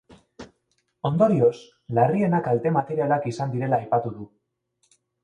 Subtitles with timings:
[1.09, 1.51] Ondorioz,
[1.97, 4.27] larriena kalte materialak izan direla aipatu du.